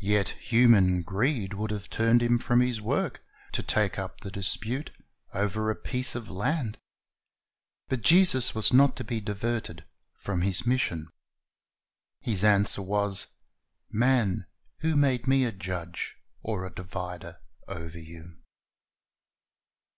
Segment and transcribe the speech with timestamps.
[0.00, 4.90] Yet human greed would have turned Him from His work, to take up the dispute
[5.34, 6.78] over a piece of land.
[7.90, 9.84] But Jesus was not to be diverted
[10.18, 11.08] from His mission.
[12.20, 13.26] His answer was,
[13.90, 14.46] "Man,
[14.78, 18.38] who made Me a judge or a divider over you?"